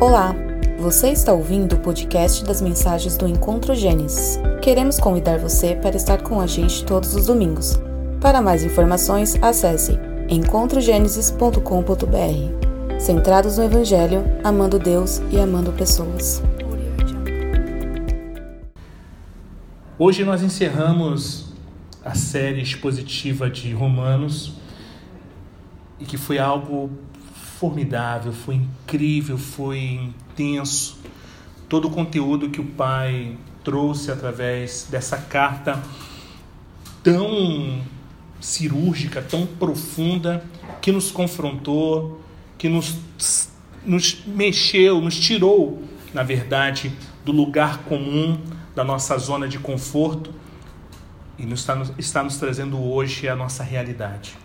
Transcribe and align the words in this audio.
Olá, 0.00 0.32
você 0.78 1.10
está 1.10 1.32
ouvindo 1.32 1.74
o 1.74 1.80
podcast 1.80 2.44
das 2.44 2.62
mensagens 2.62 3.16
do 3.16 3.26
Encontro 3.26 3.74
Gênesis. 3.74 4.38
Queremos 4.62 5.00
convidar 5.00 5.40
você 5.40 5.74
para 5.74 5.96
estar 5.96 6.22
com 6.22 6.40
a 6.40 6.46
gente 6.46 6.84
todos 6.84 7.16
os 7.16 7.26
domingos. 7.26 7.76
Para 8.20 8.40
mais 8.40 8.62
informações, 8.62 9.34
acesse 9.42 9.98
encontrogenesis.com.br. 10.28 13.00
Centrados 13.00 13.58
no 13.58 13.64
Evangelho, 13.64 14.22
amando 14.44 14.78
Deus 14.78 15.20
e 15.32 15.40
amando 15.40 15.72
pessoas. 15.72 16.40
Hoje 19.98 20.24
nós 20.24 20.44
encerramos 20.44 21.52
a 22.04 22.14
série 22.14 22.62
expositiva 22.62 23.50
de 23.50 23.72
Romanos 23.72 24.52
e 25.98 26.04
que 26.04 26.16
foi 26.16 26.38
algo 26.38 26.88
formidável, 27.58 28.32
foi 28.32 28.54
incrível, 28.54 29.36
foi 29.36 29.78
intenso. 29.80 30.98
Todo 31.68 31.88
o 31.88 31.90
conteúdo 31.90 32.50
que 32.50 32.60
o 32.60 32.64
Pai 32.64 33.36
trouxe 33.64 34.12
através 34.12 34.86
dessa 34.88 35.18
carta 35.18 35.82
tão 37.02 37.82
cirúrgica, 38.40 39.20
tão 39.20 39.44
profunda, 39.44 40.44
que 40.80 40.92
nos 40.92 41.10
confrontou, 41.10 42.20
que 42.56 42.68
nos, 42.68 42.96
nos 43.84 44.24
mexeu, 44.24 45.00
nos 45.00 45.18
tirou, 45.18 45.82
na 46.14 46.22
verdade, 46.22 46.92
do 47.24 47.32
lugar 47.32 47.78
comum, 47.78 48.40
da 48.74 48.84
nossa 48.84 49.18
zona 49.18 49.48
de 49.48 49.58
conforto 49.58 50.32
e 51.36 51.44
nos 51.44 51.60
está, 51.60 51.82
está 51.98 52.22
nos 52.22 52.36
trazendo 52.36 52.80
hoje 52.80 53.28
a 53.28 53.34
nossa 53.34 53.64
realidade. 53.64 54.36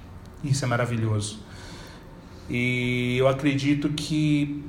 Isso 0.43 0.66
é 0.66 0.67
maravilhoso. 0.67 1.42
E 2.49 3.17
eu 3.17 3.27
acredito 3.27 3.89
que 3.89 4.63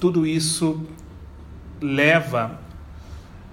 tudo 0.00 0.26
isso 0.26 0.86
leva 1.80 2.60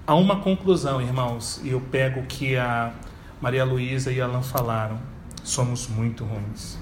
a 0.06 0.16
uma 0.16 0.38
conclusão, 0.42 1.02
irmãos. 1.02 1.62
E 1.64 1.70
eu 1.70 1.82
pego 1.82 2.22
o 2.22 2.26
que 2.26 2.56
a 2.56 2.94
Maria 3.42 3.64
Luísa 3.64 4.12
e 4.12 4.22
Alan 4.22 4.42
falaram. 4.42 5.00
Somos 5.44 5.88
muito 5.88 6.24
ruins. 6.24 6.78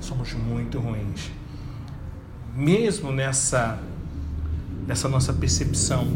Somos 0.00 0.32
muito 0.32 0.78
ruins. 0.78 1.30
Mesmo 2.54 3.12
nessa, 3.12 3.78
nessa 4.86 5.08
nossa 5.08 5.32
percepção, 5.32 6.06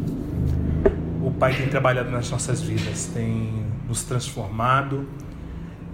o 1.23 1.31
Pai 1.31 1.57
tem 1.57 1.69
trabalhado 1.69 2.11
nas 2.11 2.31
nossas 2.31 2.61
vidas, 2.61 3.07
tem 3.07 3.65
nos 3.87 4.03
transformado 4.03 5.09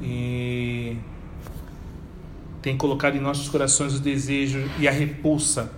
e 0.03 0.97
tem 2.63 2.77
colocado 2.77 3.17
em 3.17 3.21
nossos 3.21 3.49
corações 3.49 3.95
o 3.95 4.01
desejo 4.01 4.71
e 4.79 4.87
a 4.87 4.91
repulsa 4.91 5.73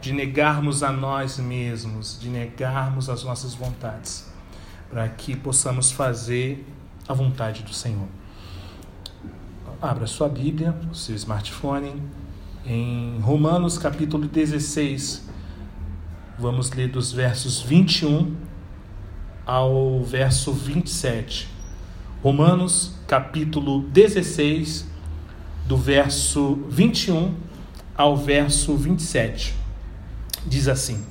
de 0.00 0.12
negarmos 0.12 0.82
a 0.82 0.92
nós 0.92 1.38
mesmos, 1.38 2.18
de 2.20 2.28
negarmos 2.28 3.08
as 3.08 3.24
nossas 3.24 3.54
vontades, 3.54 4.30
para 4.90 5.08
que 5.08 5.36
possamos 5.36 5.90
fazer 5.90 6.64
a 7.08 7.14
vontade 7.14 7.62
do 7.62 7.72
Senhor. 7.72 8.06
Abra 9.80 10.06
sua 10.06 10.28
Bíblia, 10.28 10.74
o 10.90 10.94
seu 10.94 11.14
smartphone, 11.14 12.02
em 12.66 13.18
Romanos 13.20 13.78
capítulo 13.78 14.26
16. 14.26 15.26
Vamos 16.38 16.70
ler 16.72 16.88
dos 16.88 17.12
versos 17.12 17.60
21 17.62 18.36
ao 19.46 20.02
verso 20.04 20.52
27. 20.52 21.48
Romanos 22.22 22.94
capítulo 23.06 23.82
16, 23.82 24.87
do 25.68 25.76
verso 25.76 26.58
21 26.68 27.34
ao 27.96 28.16
verso 28.16 28.74
27. 28.74 29.54
Diz 30.44 30.66
assim: 30.66 31.04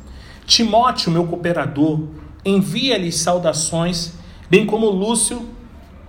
Timóteo, 0.46 1.12
meu 1.12 1.26
cooperador, 1.26 2.02
envia-lhes 2.44 3.16
saudações, 3.16 4.16
bem 4.50 4.66
como 4.66 4.90
Lúcio, 4.90 5.48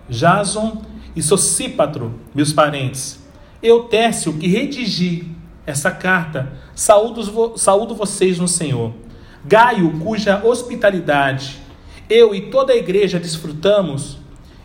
Jason 0.08 0.82
e 1.14 1.22
Socípatro, 1.22 2.18
meus 2.34 2.52
parentes. 2.52 3.20
Eu, 3.62 3.84
Tércio, 3.84 4.32
que 4.32 4.48
redigi 4.48 5.30
essa 5.64 5.90
carta, 5.90 6.52
saúdo, 6.74 7.56
saúdo 7.56 7.94
vocês 7.94 8.38
no 8.38 8.48
Senhor. 8.48 8.92
Gaio, 9.44 10.00
cuja 10.00 10.44
hospitalidade 10.44 11.68
eu 12.08 12.34
e 12.34 12.50
toda 12.50 12.72
a 12.72 12.76
igreja 12.76 13.20
desfrutamos, 13.20 14.16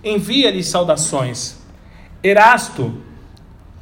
envia-lhes 0.04 0.68
saudações. 0.68 1.58
Erasto, 2.24 3.02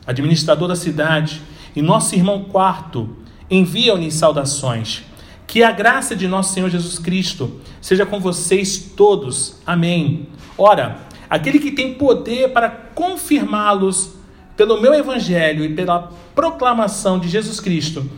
administrador 0.05 0.67
da 0.67 0.75
cidade, 0.75 1.41
e 1.75 1.81
nosso 1.81 2.15
irmão 2.15 2.43
Quarto 2.45 3.09
enviam-lhe 3.49 4.11
saudações. 4.11 5.03
Que 5.45 5.63
a 5.63 5.71
graça 5.71 6.15
de 6.15 6.27
nosso 6.27 6.53
Senhor 6.53 6.69
Jesus 6.69 6.97
Cristo 6.97 7.59
seja 7.81 8.05
com 8.05 8.19
vocês 8.19 8.93
todos. 8.95 9.57
Amém. 9.65 10.27
Ora, 10.57 10.99
aquele 11.29 11.59
que 11.59 11.71
tem 11.71 11.93
poder 11.95 12.53
para 12.53 12.69
confirmá-los 12.69 14.15
pelo 14.55 14.79
meu 14.79 14.93
evangelho 14.93 15.65
e 15.65 15.73
pela 15.73 16.11
proclamação 16.35 17.19
de 17.19 17.27
Jesus 17.27 17.59
Cristo, 17.59 18.09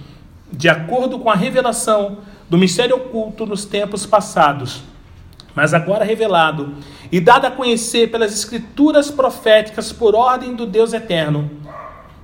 de 0.52 0.70
acordo 0.70 1.18
com 1.18 1.30
a 1.30 1.36
revelação 1.36 2.20
do 2.50 2.58
mistério 2.58 2.98
oculto 2.98 3.46
nos 3.46 3.66
tempos 3.66 4.06
passados, 4.06 4.82
mas 5.56 5.74
agora 5.74 6.04
revelado 6.04 6.74
e 7.12 7.20
dado 7.20 7.46
a 7.46 7.52
conhecer 7.52 8.12
pelas 8.12 8.34
escrituras 8.34 9.10
proféticas 9.10 9.92
por 9.92 10.16
ordem 10.16 10.56
do 10.56 10.66
Deus 10.66 10.94
eterno, 10.94 11.50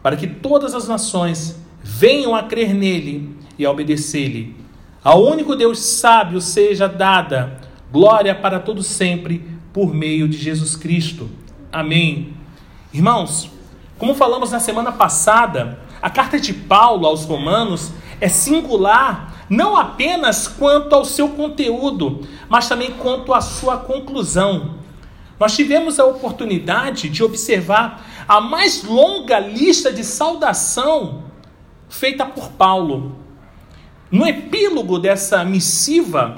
para 0.01 0.15
que 0.15 0.27
todas 0.27 0.73
as 0.73 0.87
nações 0.87 1.59
venham 1.83 2.35
a 2.35 2.43
crer 2.43 2.73
nele 2.73 3.35
e 3.57 3.65
a 3.65 3.71
obedecer-lhe. 3.71 4.55
Ao 5.03 5.23
único 5.23 5.55
Deus 5.55 5.79
sábio 5.79 6.41
seja 6.41 6.87
dada 6.87 7.59
glória 7.91 8.35
para 8.35 8.59
todo 8.59 8.83
sempre 8.83 9.43
por 9.73 9.93
meio 9.93 10.27
de 10.27 10.37
Jesus 10.37 10.75
Cristo. 10.75 11.29
Amém. 11.71 12.33
Irmãos, 12.93 13.49
como 13.97 14.15
falamos 14.15 14.51
na 14.51 14.59
semana 14.59 14.91
passada, 14.91 15.79
a 16.01 16.09
carta 16.09 16.39
de 16.39 16.53
Paulo 16.53 17.05
aos 17.05 17.25
Romanos 17.25 17.91
é 18.21 18.27
singular 18.27 19.45
não 19.49 19.75
apenas 19.75 20.47
quanto 20.47 20.93
ao 20.93 21.03
seu 21.03 21.29
conteúdo, 21.29 22.27
mas 22.47 22.69
também 22.69 22.91
quanto 22.91 23.33
à 23.33 23.41
sua 23.41 23.77
conclusão. 23.77 24.75
Nós 25.39 25.55
tivemos 25.55 25.99
a 25.99 26.05
oportunidade 26.05 27.09
de 27.09 27.23
observar 27.23 28.05
a 28.29 28.39
mais 28.39 28.83
longa 28.83 29.39
lista 29.39 29.91
de 29.91 30.03
saudação 30.03 31.23
feita 31.89 32.27
por 32.27 32.51
Paulo. 32.51 33.15
No 34.11 34.27
epílogo 34.27 34.99
dessa 34.99 35.43
missiva, 35.43 36.35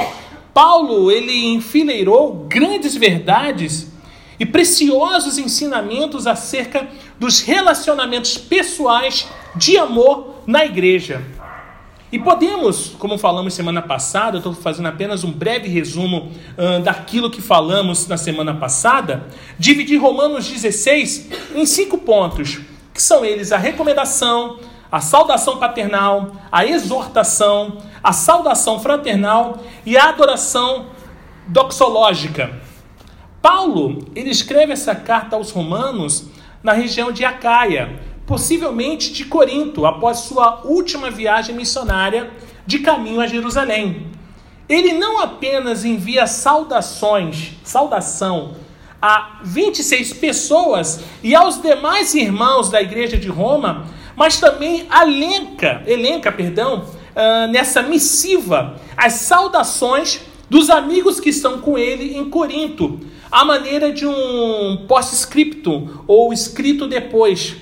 Paulo 0.54 1.12
ele 1.12 1.48
enfileirou 1.48 2.46
grandes 2.48 2.96
verdades 2.96 3.92
e 4.40 4.46
preciosos 4.46 5.38
ensinamentos 5.38 6.26
acerca 6.28 6.88
dos 7.20 7.42
relacionamentos 7.42 8.38
pessoais 8.38 9.28
de 9.54 9.78
amor 9.78 10.44
na 10.48 10.64
igreja. 10.64 11.22
E 12.12 12.20
podemos, 12.20 12.90
como 13.00 13.18
falamos 13.18 13.54
semana 13.54 13.82
passada, 13.82 14.36
eu 14.36 14.40
estou 14.40 14.54
fazendo 14.54 14.88
apenas 14.88 15.24
um 15.24 15.32
breve 15.32 15.70
resumo 15.70 16.30
uh, 16.58 16.82
daquilo 16.82 17.32
que 17.32 17.42
falamos 17.42 18.06
na 18.06 18.18
semana 18.18 18.54
passada, 18.54 19.28
dividir 19.58 19.98
Romanos 19.98 20.46
16 20.46 21.30
em 21.56 21.66
cinco 21.66 22.00
pontos, 22.00 22.60
que 22.94 23.02
são 23.02 23.24
eles 23.24 23.54
a 23.54 23.58
recomendação, 23.58 24.60
a 24.92 25.00
saudação 25.00 25.58
paternal, 25.58 26.34
a 26.52 26.66
exortação, 26.66 27.78
a 28.04 28.12
saudação 28.12 28.78
fraternal 28.82 29.64
e 29.86 29.96
a 29.96 30.10
adoração 30.10 30.88
doxológica. 31.48 32.60
Paulo, 33.42 34.06
ele 34.14 34.30
escreve 34.30 34.74
essa 34.74 34.94
carta 34.94 35.38
aos 35.38 35.50
romanos 35.50 36.26
na 36.62 36.74
região 36.74 37.10
de 37.10 37.24
Acaia, 37.24 38.11
possivelmente 38.32 39.12
de 39.12 39.26
Corinto, 39.26 39.86
após 39.86 40.20
sua 40.20 40.62
última 40.64 41.12
viagem 41.12 41.54
missionária 41.54 42.32
de 42.66 42.80
caminho 42.80 43.20
a 43.20 43.28
Jerusalém. 43.28 44.08
Ele 44.70 44.94
não 44.94 45.20
apenas 45.20 45.84
envia 45.84 46.26
saudações, 46.26 47.52
saudação 47.62 48.54
a 49.02 49.42
26 49.44 50.14
pessoas 50.14 51.02
e 51.22 51.36
aos 51.36 51.62
demais 51.62 52.14
irmãos 52.16 52.70
da 52.70 52.82
igreja 52.82 53.18
de 53.18 53.28
Roma, 53.28 53.88
mas 54.16 54.40
também 54.40 54.88
elenca, 54.90 55.84
elenca, 55.86 56.32
perdão, 56.32 56.86
uh, 56.86 57.52
nessa 57.52 57.82
missiva 57.82 58.80
as 58.96 59.12
saudações 59.16 60.22
dos 60.50 60.70
amigos 60.70 61.20
que 61.20 61.32
estão 61.32 61.60
com 61.60 61.78
ele 61.78 62.16
em 62.16 62.30
Corinto, 62.30 62.98
à 63.30 63.44
maneira 63.44 63.92
de 63.92 64.08
um 64.08 64.86
post-scriptum 64.88 65.90
ou 66.08 66.32
escrito 66.32 66.88
depois. 66.88 67.58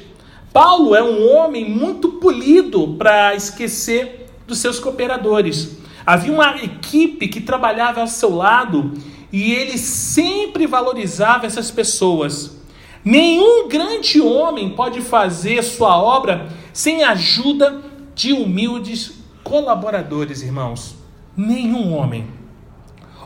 Paulo 0.52 0.96
é 0.96 1.04
um 1.04 1.32
homem 1.36 1.70
muito 1.70 2.14
polido 2.14 2.96
para 2.98 3.36
esquecer 3.36 4.28
dos 4.48 4.58
seus 4.58 4.80
cooperadores. 4.80 5.78
Havia 6.06 6.34
uma 6.34 6.56
equipe 6.58 7.28
que 7.28 7.40
trabalhava 7.40 8.02
ao 8.02 8.08
seu 8.08 8.36
lado 8.36 8.94
e 9.32 9.54
ele 9.54 9.78
sempre 9.78 10.66
valorizava 10.66 11.46
essas 11.46 11.70
pessoas. 11.70 12.58
Nenhum 13.06 13.68
grande 13.68 14.20
homem 14.20 14.72
pode 14.72 15.02
fazer 15.02 15.64
sua 15.64 16.02
obra 16.02 16.50
sem 16.74 17.04
a 17.04 17.12
ajuda 17.12 17.82
de 18.16 18.34
humildes 18.34 19.14
colaboradores, 19.44 20.42
irmãos, 20.42 20.96
nenhum 21.38 21.94
homem. 21.94 22.28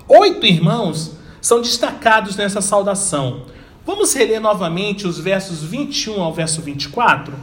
Oito 0.08 0.46
irmãos 0.46 1.14
são 1.42 1.62
destacados 1.62 2.36
nessa 2.36 2.62
saudação. 2.62 3.44
Vamos 3.86 4.14
reler 4.14 4.40
novamente 4.40 5.06
os 5.06 5.20
versos 5.20 5.62
21 5.62 6.22
ao 6.22 6.34
verso 6.34 6.62
24? 6.62 7.34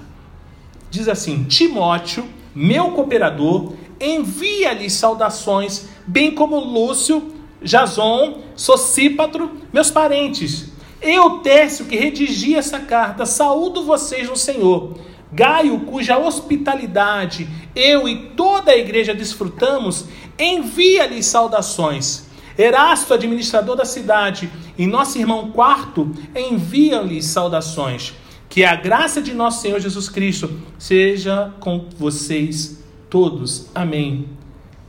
Diz 0.90 1.06
assim: 1.06 1.44
Timóteo, 1.44 2.26
meu 2.54 2.92
cooperador, 2.92 3.74
envia-lhe 4.00 4.88
saudações, 4.88 5.88
bem 6.06 6.30
como 6.30 6.58
Lúcio, 6.58 7.34
Jason, 7.62 8.38
Socípatro, 8.56 9.50
meus 9.70 9.90
parentes. 9.90 10.72
Eu, 11.02 11.40
Tércio, 11.40 11.84
que 11.84 11.96
redigi 11.96 12.54
essa 12.54 12.80
carta, 12.80 13.26
saúdo 13.26 13.84
vocês 13.84 14.28
no 14.28 14.36
Senhor. 14.36 14.98
Gaio, 15.32 15.80
cuja 15.80 16.18
hospitalidade 16.18 17.48
eu 17.74 18.08
e 18.08 18.30
toda 18.30 18.72
a 18.72 18.76
igreja 18.76 19.14
desfrutamos, 19.14 20.06
envia-lhe 20.38 21.22
saudações. 21.22 22.29
Erasto, 22.58 23.14
administrador 23.14 23.76
da 23.76 23.84
cidade, 23.84 24.50
e 24.76 24.86
nosso 24.86 25.18
irmão 25.18 25.50
Quarto, 25.50 26.10
envia-lhe 26.34 27.22
saudações. 27.22 28.14
Que 28.48 28.64
a 28.64 28.74
graça 28.74 29.22
de 29.22 29.32
nosso 29.32 29.62
Senhor 29.62 29.80
Jesus 29.80 30.08
Cristo 30.08 30.50
seja 30.78 31.54
com 31.60 31.86
vocês 31.96 32.82
todos. 33.08 33.70
Amém. 33.74 34.28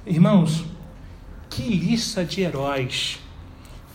Irmãos, 0.05 0.63
que 1.49 1.63
lista 1.63 2.25
de 2.25 2.41
heróis! 2.41 3.19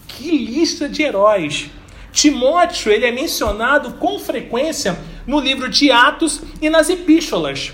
Que 0.06 0.30
lista 0.30 0.88
de 0.88 1.02
heróis! 1.02 1.70
Timóteo, 2.12 2.90
ele 2.92 3.04
é 3.04 3.12
mencionado 3.12 3.94
com 3.94 4.18
frequência 4.18 4.98
no 5.26 5.40
livro 5.40 5.68
de 5.68 5.90
Atos 5.90 6.40
e 6.62 6.70
nas 6.70 6.88
epístolas. 6.88 7.72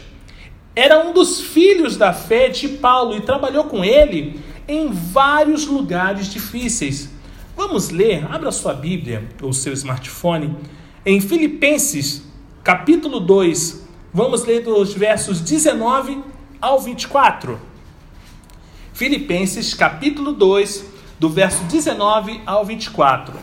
Era 0.75 1.07
um 1.07 1.13
dos 1.13 1.41
filhos 1.41 1.97
da 1.97 2.13
fé 2.13 2.49
de 2.49 2.67
Paulo 2.67 3.15
e 3.17 3.21
trabalhou 3.21 3.65
com 3.65 3.85
ele 3.85 4.41
em 4.73 4.91
vários 4.91 5.67
lugares 5.67 6.27
difíceis. 6.29 7.11
Vamos 7.55 7.91
ler, 7.91 8.27
abra 8.31 8.51
sua 8.51 8.73
Bíblia 8.73 9.29
ou 9.43 9.53
seu 9.53 9.73
smartphone, 9.75 10.57
em 11.05 11.21
Filipenses, 11.21 12.23
capítulo 12.65 13.21
2. 13.21 13.87
Vamos 14.15 14.45
ler 14.45 14.63
dos 14.63 14.95
versos 14.95 15.41
19 15.41 16.23
ao 16.61 16.81
24. 16.81 17.61
Filipenses, 18.95 19.75
capítulo 19.75 20.33
2, 20.33 20.85
do 21.19 21.29
verso 21.29 21.65
19 21.65 22.41
ao 22.47 22.65
24. 22.65 23.39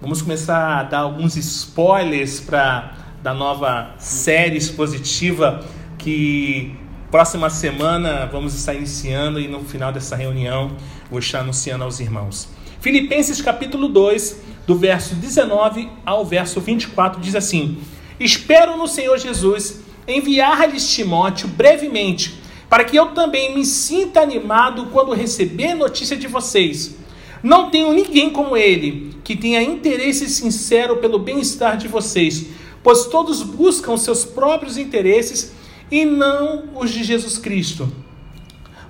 Vamos 0.00 0.22
começar 0.22 0.78
a 0.78 0.82
dar 0.84 1.00
alguns 1.00 1.36
spoilers 1.36 2.40
para 2.40 2.94
da 3.22 3.34
nova 3.34 3.94
série 3.98 4.56
expositiva 4.56 5.64
que 5.98 6.74
próxima 7.10 7.48
semana 7.50 8.26
vamos 8.26 8.54
estar 8.54 8.74
iniciando 8.74 9.40
e 9.40 9.48
no 9.48 9.60
final 9.60 9.92
dessa 9.92 10.14
reunião 10.14 10.72
vou 11.10 11.18
estar 11.18 11.40
anunciando 11.40 11.84
aos 11.84 12.00
irmãos. 12.00 12.48
Filipenses 12.80 13.40
capítulo 13.40 13.88
2, 13.88 14.42
do 14.66 14.76
verso 14.76 15.14
19 15.14 15.88
ao 16.04 16.24
verso 16.24 16.60
24 16.60 17.20
diz 17.20 17.34
assim: 17.34 17.78
Espero 18.20 18.76
no 18.76 18.86
Senhor 18.86 19.18
Jesus 19.18 19.80
enviar-lhes 20.06 20.88
Timóteo 20.88 21.48
brevemente, 21.48 22.40
para 22.68 22.84
que 22.84 22.96
eu 22.96 23.06
também 23.08 23.54
me 23.54 23.64
sinta 23.64 24.20
animado 24.20 24.86
quando 24.86 25.12
receber 25.14 25.74
notícia 25.74 26.16
de 26.16 26.26
vocês 26.26 26.98
não 27.42 27.70
tenho 27.70 27.92
ninguém 27.92 28.30
como 28.30 28.56
ele, 28.56 29.14
que 29.22 29.36
tenha 29.36 29.62
interesse 29.62 30.28
sincero 30.28 30.96
pelo 30.96 31.18
bem-estar 31.18 31.76
de 31.76 31.86
vocês, 31.86 32.46
pois 32.82 33.06
todos 33.06 33.42
buscam 33.42 33.96
seus 33.96 34.24
próprios 34.24 34.76
interesses 34.76 35.52
e 35.90 36.04
não 36.04 36.64
os 36.74 36.90
de 36.90 37.02
Jesus 37.02 37.38
Cristo. 37.38 37.92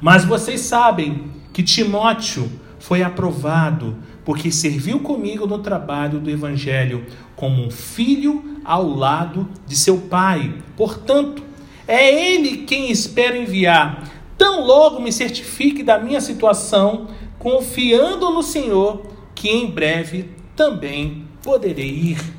Mas 0.01 0.25
vocês 0.25 0.61
sabem 0.61 1.31
que 1.53 1.63
Timóteo 1.63 2.51
foi 2.79 3.03
aprovado 3.03 3.97
porque 4.25 4.53
serviu 4.53 5.01
comigo 5.01 5.47
no 5.47 5.59
trabalho 5.59 6.21
do 6.21 6.31
Evangelho 6.31 7.07
como 7.35 7.65
um 7.65 7.71
filho 7.71 8.61
ao 8.65 8.87
lado 8.89 9.49
de 9.67 9.77
seu 9.77 9.99
pai. 9.99 10.55
Portanto, 10.77 11.43
é 11.87 12.33
ele 12.33 12.59
quem 12.59 12.91
espero 12.91 13.37
enviar. 13.37 14.09
Tão 14.37 14.65
logo 14.65 15.01
me 15.01 15.11
certifique 15.11 15.83
da 15.83 15.99
minha 15.99 16.21
situação 16.21 17.09
confiando 17.39 18.31
no 18.31 18.43
Senhor, 18.43 19.07
que 19.35 19.49
em 19.49 19.71
breve 19.71 20.31
também 20.55 21.25
poderei 21.43 21.89
ir. 21.89 22.38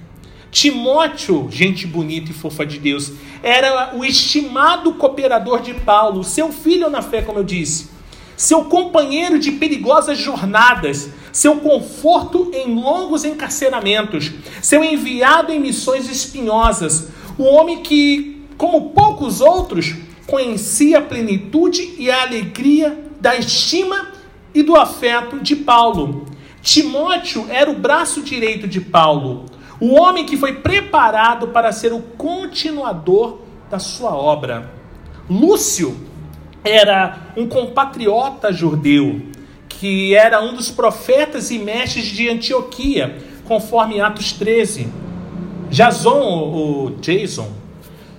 Timóteo, 0.52 1.48
gente 1.52 1.86
bonita 1.86 2.32
e 2.32 2.34
fofa 2.34 2.66
de 2.66 2.80
Deus, 2.80 3.14
era 3.44 3.96
o 3.96 4.04
estimado 4.04 4.94
cooperador 4.94 5.62
de 5.62 5.74
Paulo, 5.74 6.24
seu 6.24 6.52
filho 6.52 6.90
na 6.90 7.02
fé, 7.02 7.22
como 7.22 7.40
eu 7.40 7.44
disse, 7.44 7.90
seu 8.36 8.66
companheiro 8.66 9.38
de 9.38 9.52
perigosas 9.52 10.18
jornadas, 10.18 11.10
seu 11.32 11.58
conforto 11.58 12.52
em 12.54 12.74
longos 12.74 13.26
encarceramentos, 13.26 14.32
seu 14.62 14.84
enviado 14.84 15.52
em 15.52 15.60
missões 15.60 16.10
espinhosas, 16.10 17.10
o 17.38 17.44
homem 17.44 17.84
que, 17.84 18.42
como 18.58 18.90
poucos 18.90 19.42
outros, 19.42 19.94
conhecia 20.26 21.00
a 21.00 21.02
plenitude 21.02 21.96
e 21.98 22.10
a 22.10 22.24
alegria 22.24 22.98
da 23.20 23.36
estima 23.36 24.10
e 24.54 24.64
do 24.64 24.76
afeto 24.76 25.40
de 25.40 25.56
Paulo. 25.56 26.26
Timóteo 26.62 27.46
era 27.50 27.70
o 27.70 27.76
braço 27.76 28.22
direito 28.22 28.68
de 28.68 28.82
Paulo, 28.82 29.46
o 29.80 29.94
homem 30.00 30.26
que 30.26 30.36
foi 30.36 30.56
preparado 30.56 31.48
para 31.50 31.72
ser 31.72 31.94
o 31.94 32.02
continuador 32.02 33.40
da 33.70 33.80
sua 33.80 34.16
obra. 34.16 34.72
Lúcio 35.30 35.96
era 36.64 37.32
um 37.38 37.48
compatriota 37.48 38.52
judeu, 38.52 39.22
que 39.68 40.14
era 40.14 40.42
um 40.42 40.54
dos 40.54 40.70
profetas 40.70 41.52
e 41.52 41.60
mestres 41.60 42.06
de 42.06 42.30
Antioquia, 42.30 43.18
conforme 43.46 44.02
Atos 44.02 44.34
13. 44.34 44.88
Jason, 45.70 46.20
o 46.20 46.92
Jason, 47.00 47.50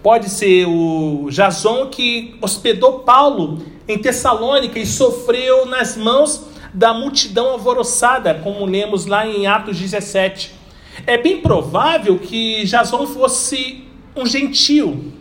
pode 0.02 0.30
ser 0.30 0.66
o 0.66 1.28
Jason 1.30 1.88
que 1.88 2.36
hospedou 2.40 3.00
Paulo 3.00 3.62
em 3.86 3.98
Tessalônica 3.98 4.78
e 4.78 4.86
sofreu 4.86 5.66
nas 5.66 5.96
mãos 5.96 6.46
da 6.72 6.94
multidão 6.94 7.50
alvoroçada, 7.50 8.34
como 8.34 8.64
lemos 8.64 9.04
lá 9.04 9.26
em 9.26 9.46
Atos 9.46 9.78
17. 9.78 10.59
É 11.06 11.16
bem 11.16 11.40
provável 11.40 12.18
que 12.18 12.64
Jason 12.64 13.06
fosse 13.06 13.84
um 14.14 14.26
gentil. 14.26 15.12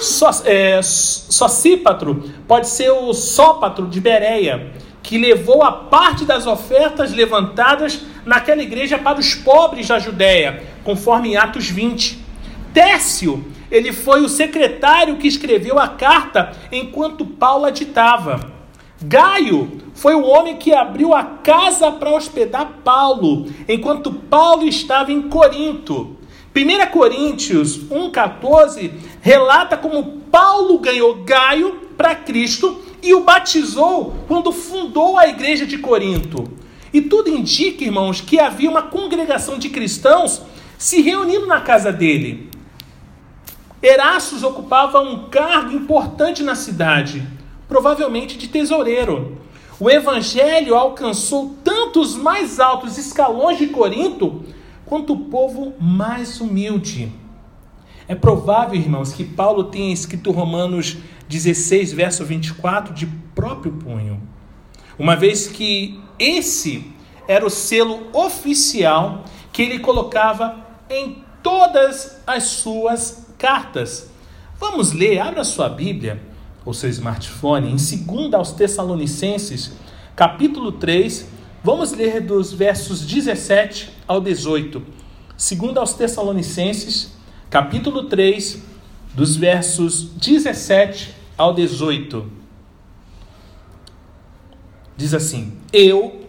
Só, 0.00 0.30
é, 0.44 0.80
Socípatro 0.82 2.30
pode 2.46 2.68
ser 2.68 2.90
o 2.90 3.12
Sópatro 3.12 3.86
de 3.86 4.00
Bereia, 4.00 4.72
que 5.02 5.18
levou 5.18 5.62
a 5.62 5.72
parte 5.72 6.24
das 6.24 6.46
ofertas 6.46 7.12
levantadas 7.12 8.00
naquela 8.24 8.62
igreja 8.62 8.98
para 8.98 9.18
os 9.18 9.34
pobres 9.34 9.88
da 9.88 9.98
Judéia, 9.98 10.62
conforme 10.82 11.30
em 11.30 11.36
Atos 11.36 11.68
20. 11.68 12.24
Técio 12.72 13.44
ele 13.70 13.92
foi 13.92 14.20
o 14.20 14.28
secretário 14.28 15.16
que 15.16 15.26
escreveu 15.26 15.80
a 15.80 15.88
carta 15.88 16.52
enquanto 16.70 17.26
Paulo 17.26 17.68
ditava. 17.70 18.53
Gaio 19.06 19.82
foi 19.94 20.14
o 20.14 20.24
homem 20.24 20.56
que 20.56 20.72
abriu 20.72 21.12
a 21.14 21.22
casa 21.22 21.92
para 21.92 22.14
hospedar 22.14 22.80
Paulo, 22.82 23.46
enquanto 23.68 24.12
Paulo 24.12 24.64
estava 24.64 25.12
em 25.12 25.22
Corinto. 25.22 26.16
1 26.56 26.90
Coríntios 26.90 27.80
1,14 27.90 28.92
relata 29.20 29.76
como 29.76 30.20
Paulo 30.30 30.78
ganhou 30.78 31.22
Gaio 31.22 31.80
para 31.96 32.14
Cristo 32.14 32.80
e 33.02 33.12
o 33.12 33.24
batizou 33.24 34.14
quando 34.26 34.52
fundou 34.52 35.18
a 35.18 35.28
igreja 35.28 35.66
de 35.66 35.78
Corinto. 35.78 36.50
E 36.92 37.02
tudo 37.02 37.28
indica, 37.28 37.84
irmãos, 37.84 38.20
que 38.20 38.38
havia 38.38 38.70
uma 38.70 38.82
congregação 38.82 39.58
de 39.58 39.68
cristãos 39.68 40.40
se 40.78 41.02
reunindo 41.02 41.46
na 41.46 41.60
casa 41.60 41.92
dele. 41.92 42.48
Erastus 43.82 44.42
ocupava 44.42 45.00
um 45.00 45.28
cargo 45.28 45.72
importante 45.72 46.42
na 46.42 46.54
cidade, 46.54 47.26
provavelmente 47.68 48.36
de 48.36 48.48
tesoureiro. 48.48 49.38
O 49.80 49.90
evangelho 49.90 50.76
alcançou 50.76 51.56
tanto 51.64 52.00
os 52.00 52.16
mais 52.16 52.60
altos 52.60 52.96
escalões 52.96 53.58
de 53.58 53.68
Corinto 53.68 54.44
quanto 54.86 55.14
o 55.14 55.24
povo 55.24 55.74
mais 55.80 56.40
humilde. 56.40 57.12
É 58.06 58.14
provável, 58.14 58.78
irmãos, 58.78 59.12
que 59.12 59.24
Paulo 59.24 59.64
tenha 59.64 59.92
escrito 59.92 60.30
Romanos 60.30 60.98
16, 61.28 61.92
verso 61.92 62.24
24, 62.24 62.94
de 62.94 63.06
próprio 63.34 63.72
punho, 63.72 64.20
uma 64.98 65.16
vez 65.16 65.48
que 65.48 66.00
esse 66.18 66.92
era 67.26 67.44
o 67.44 67.50
selo 67.50 68.08
oficial 68.12 69.24
que 69.52 69.62
ele 69.62 69.78
colocava 69.78 70.64
em 70.88 71.24
todas 71.42 72.22
as 72.26 72.44
suas 72.44 73.26
cartas. 73.38 74.10
Vamos 74.60 74.92
ler, 74.92 75.18
abra 75.18 75.42
sua 75.42 75.68
Bíblia 75.68 76.33
ou 76.64 76.72
seu 76.72 76.88
smartphone 76.90 77.70
em 77.70 77.76
2 77.76 78.34
aos 78.34 78.52
Tessalonicenses, 78.52 79.72
capítulo 80.16 80.72
3, 80.72 81.26
vamos 81.62 81.92
ler 81.92 82.20
dos 82.20 82.52
versos 82.52 83.06
17 83.06 83.90
ao 84.06 84.20
18. 84.20 84.82
2 85.36 85.76
aos 85.76 85.94
Tessalonicenses, 85.94 87.12
capítulo 87.50 88.04
3, 88.04 88.62
dos 89.14 89.36
versos 89.36 90.10
17 90.16 91.14
ao 91.36 91.52
18. 91.54 92.30
Diz 94.96 95.12
assim: 95.12 95.52
Eu, 95.72 96.24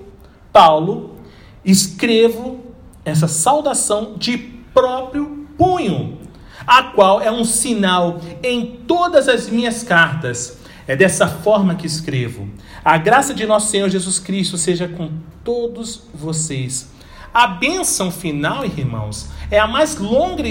Paulo, 0.52 1.16
escrevo 1.64 2.60
essa 3.04 3.28
saudação 3.28 4.16
de 4.18 4.38
próprio 4.74 5.48
punho, 5.58 6.18
a 6.66 6.84
qual 6.84 7.22
é 7.22 7.32
um 7.32 7.44
sinal 7.44 8.22
em 8.44 8.78
todas 8.88 9.28
as 9.28 9.50
minhas 9.50 9.84
cartas. 9.84 10.58
É 10.88 10.96
dessa 10.96 11.28
forma 11.28 11.76
que 11.76 11.88
escrevo. 11.88 12.48
A 12.84 12.98
graça 12.98 13.34
de 13.34 13.46
nosso 13.46 13.72
Senhor 13.72 13.90
Jesus 13.90 14.20
Cristo 14.20 14.58
seja 14.58 14.88
com 14.88 15.10
todos 15.44 16.04
vocês. 16.14 16.90
A 17.34 17.48
bênção 17.48 18.12
final, 18.12 18.64
irmãos, 18.64 19.28
é 19.50 19.60
a 19.60 19.68
mais 19.68 19.98
longa, 19.98 20.44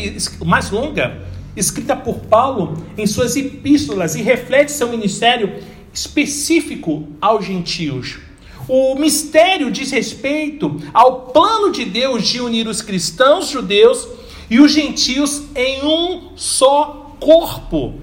mais 0.45 0.71
longa 0.71 1.23
escrita 1.57 1.95
por 1.95 2.17
Paulo 2.21 2.85
em 2.99 3.07
suas 3.07 3.37
epístolas 3.37 4.15
e 4.15 4.23
reflete 4.23 4.73
seu 4.73 4.89
ministério 4.89 5.63
específico 5.93 7.09
aos 7.21 7.47
gentios. 7.47 8.19
O 8.67 8.95
mistério 8.97 9.71
diz 9.71 9.91
respeito 9.91 10.81
ao 10.93 11.27
plano 11.27 11.71
de 11.71 11.85
Deus 11.85 12.27
de 12.27 12.41
unir 12.41 12.67
os 12.67 12.83
cristãos 12.83 13.49
judeus 13.49 14.09
e 14.49 14.61
os 14.61 14.73
gentios 14.73 15.45
em 15.55 15.85
um 15.85 16.37
só 16.37 17.17
corpo. 17.21 17.95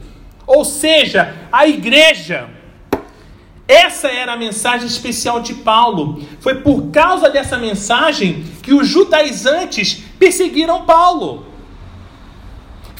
Ou 0.48 0.66
seja, 0.66 1.34
a 1.52 1.68
igreja. 1.68 2.50
Essa 3.68 4.10
era 4.10 4.34
a 4.34 4.38
mensagem 4.38 4.86
especial 4.86 5.40
de 5.40 5.54
Paulo. 5.54 6.22
Foi 6.42 6.56
por 6.56 6.92
causa 6.92 7.30
dessa 7.30 7.58
mensagem 7.58 8.44
que 8.62 8.74
os 8.74 8.88
judaizantes 8.88 10.04
perseguiram 10.20 10.86
Paulo. 10.86 11.52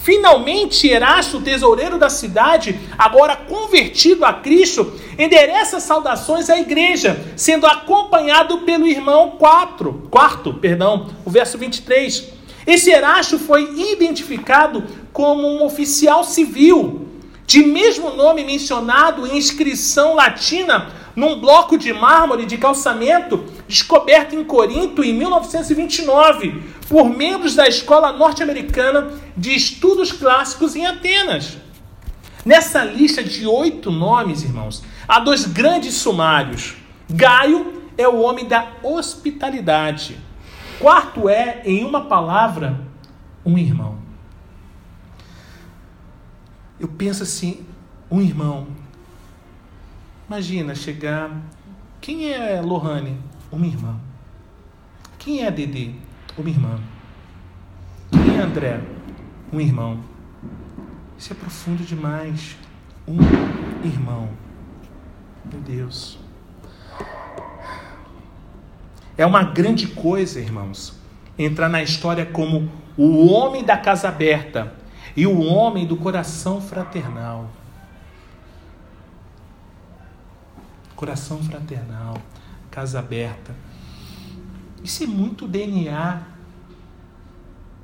Finalmente, 0.02 0.88
Erasto, 0.88 1.42
tesoureiro 1.42 2.00
da 2.00 2.10
cidade, 2.10 2.80
agora 2.98 3.36
convertido 3.36 4.26
a 4.26 4.34
Cristo, 4.34 4.92
endereça 5.18 5.80
saudações 5.80 6.50
à 6.50 6.60
igreja, 6.60 7.24
sendo 7.36 7.68
acompanhado 7.68 8.60
pelo 8.60 8.88
irmão 8.88 9.32
4, 9.38 10.08
quarto, 10.10 10.56
perdão, 10.56 11.12
o 11.24 11.30
verso 11.30 11.56
23. 11.56 12.41
Esse 12.66 12.92
Erasto 12.92 13.40
foi 13.40 13.74
identificado 13.92 14.84
como 15.12 15.48
um 15.48 15.64
oficial 15.64 16.24
civil, 16.24 17.08
de 17.46 17.64
mesmo 17.64 18.12
nome 18.12 18.44
mencionado 18.44 19.28
em 19.28 19.38
inscrição 19.38 20.16
latina 20.16 20.92
num 21.16 21.40
bloco 21.40 21.78
de 21.78 21.92
mármore 21.92 22.46
de 22.46 22.58
calçamento 22.58 23.44
descoberto 23.68 24.36
em 24.36 24.44
Corinto 24.44 25.04
em 25.04 25.14
1929 25.14 26.64
por 26.88 27.10
membros 27.10 27.56
da 27.56 27.68
Escola 27.68 28.12
Norte-Americana 28.12 29.12
de 29.36 29.54
Estudos 29.54 30.12
Clássicos 30.12 30.76
em 30.76 30.86
Atenas. 30.86 31.58
Nessa 32.46 32.84
lista 32.84 33.24
de 33.24 33.46
oito 33.46 33.92
nomes, 33.92 34.44
irmãos, 34.44 34.84
há 35.08 35.20
dois 35.20 35.46
grandes 35.46 35.96
sumários. 35.96 36.76
Gaio 37.10 37.84
é 37.98 38.08
o 38.08 38.20
homem 38.22 38.46
da 38.46 38.68
hospitalidade. 38.82 40.18
Quarto 40.82 41.30
é, 41.30 41.62
em 41.64 41.86
uma 41.86 42.06
palavra, 42.06 42.82
um 43.46 43.56
irmão. 43.56 44.00
Eu 46.80 46.88
penso 46.88 47.22
assim, 47.22 47.64
um 48.10 48.20
irmão. 48.20 48.66
Imagina 50.28 50.74
chegar. 50.74 51.40
Quem 52.02 52.34
é 52.34 52.60
Lohane? 52.60 53.16
Uma 53.52 53.68
irmã. 53.68 54.00
Quem 55.20 55.46
é 55.46 55.52
Dedê? 55.52 55.92
Uma 56.36 56.50
irmã. 56.50 56.80
Quem 58.10 58.38
é 58.38 58.42
André? 58.42 58.82
Um 59.54 59.62
irmão. 59.62 60.04
Isso 61.16 61.32
é 61.32 61.36
profundo 61.36 61.84
demais. 61.84 62.58
Um 63.08 63.18
irmão. 63.86 64.30
Meu 65.46 65.62
Deus. 65.62 66.21
É 69.22 69.26
uma 69.28 69.44
grande 69.44 69.86
coisa, 69.86 70.40
irmãos, 70.40 70.96
entrar 71.38 71.70
na 71.70 71.84
história 71.84 72.26
como 72.26 72.72
o 72.98 73.28
homem 73.28 73.64
da 73.64 73.78
casa 73.78 74.08
aberta 74.08 74.74
e 75.16 75.28
o 75.28 75.42
homem 75.44 75.86
do 75.86 75.96
coração 75.96 76.60
fraternal. 76.60 77.48
Coração 80.96 81.38
fraternal, 81.44 82.18
casa 82.72 82.98
aberta. 82.98 83.56
Isso 84.84 85.04
é 85.04 85.06
muito 85.06 85.48
DNA 85.48 86.24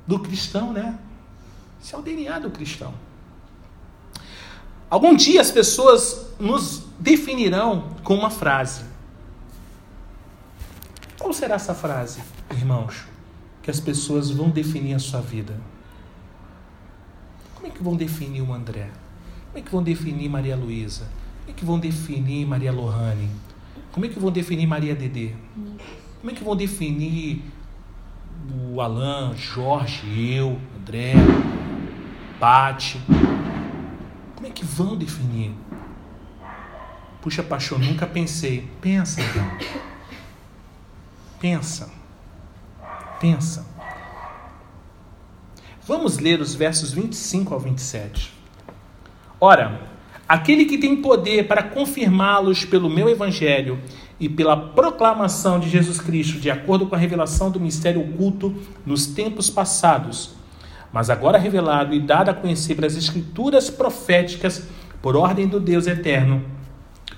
do 0.08 0.18
cristão, 0.18 0.72
né? 0.72 0.98
Isso 1.80 1.94
é 1.94 1.98
o 2.00 2.02
DNA 2.02 2.40
do 2.40 2.50
cristão. 2.50 2.92
Algum 4.90 5.14
dia 5.14 5.40
as 5.40 5.52
pessoas 5.52 6.32
nos 6.40 6.82
definirão 6.98 7.90
com 8.02 8.16
uma 8.16 8.28
frase. 8.28 8.87
Qual 11.18 11.32
será 11.32 11.56
essa 11.56 11.74
frase, 11.74 12.22
irmãos, 12.52 13.04
que 13.60 13.70
as 13.70 13.80
pessoas 13.80 14.30
vão 14.30 14.50
definir 14.50 14.94
a 14.94 14.98
sua 15.00 15.20
vida? 15.20 15.58
Como 17.56 17.66
é 17.66 17.70
que 17.70 17.82
vão 17.82 17.96
definir 17.96 18.40
o 18.40 18.52
André? 18.52 18.88
Como 19.46 19.58
é 19.58 19.60
que 19.60 19.70
vão 19.70 19.82
definir 19.82 20.28
Maria 20.28 20.54
Luísa? 20.54 21.08
Como 21.40 21.50
é 21.50 21.52
que 21.52 21.64
vão 21.64 21.78
definir 21.78 22.46
Maria 22.46 22.70
Lohane? 22.70 23.28
Como 23.90 24.06
é 24.06 24.08
que 24.08 24.18
vão 24.18 24.30
definir 24.30 24.66
Maria 24.66 24.94
Dedê? 24.94 25.32
Como 26.20 26.30
é 26.30 26.34
que 26.34 26.44
vão 26.44 26.54
definir 26.54 27.42
o 28.72 28.80
Alan, 28.80 29.34
Jorge, 29.36 30.06
eu, 30.32 30.56
André, 30.78 31.14
Pati? 32.38 33.00
Como 34.36 34.46
é 34.46 34.50
que 34.50 34.64
vão 34.64 34.96
definir? 34.96 35.52
Puxa, 37.20 37.42
Paixão, 37.42 37.76
nunca 37.76 38.06
pensei. 38.06 38.70
Pensa, 38.80 39.20
então. 39.20 39.97
Pensa. 41.40 41.90
Pensa. 43.20 43.66
Vamos 45.86 46.18
ler 46.18 46.40
os 46.40 46.54
versos 46.54 46.92
25 46.92 47.54
ao 47.54 47.60
27. 47.60 48.32
Ora, 49.40 49.80
aquele 50.28 50.64
que 50.64 50.76
tem 50.76 51.00
poder 51.00 51.46
para 51.46 51.62
confirmá-los 51.62 52.64
pelo 52.64 52.90
meu 52.90 53.08
evangelho 53.08 53.78
e 54.20 54.28
pela 54.28 54.56
proclamação 54.56 55.60
de 55.60 55.68
Jesus 55.68 56.00
Cristo, 56.00 56.40
de 56.40 56.50
acordo 56.50 56.86
com 56.86 56.94
a 56.94 56.98
revelação 56.98 57.50
do 57.50 57.60
mistério 57.60 58.02
oculto 58.02 58.54
nos 58.84 59.06
tempos 59.06 59.48
passados, 59.48 60.34
mas 60.92 61.08
agora 61.08 61.38
revelado 61.38 61.94
e 61.94 62.00
dado 62.00 62.30
a 62.30 62.34
conhecer 62.34 62.74
pelas 62.74 62.96
escrituras 62.96 63.70
proféticas 63.70 64.68
por 65.00 65.16
ordem 65.16 65.46
do 65.46 65.60
Deus 65.60 65.86
eterno, 65.86 66.44